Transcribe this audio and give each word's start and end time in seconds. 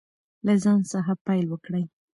له 0.45 0.53
ځان 0.63 0.79
څخه 0.91 1.13
پیل 1.25 1.45
وکړئ. 1.49 1.83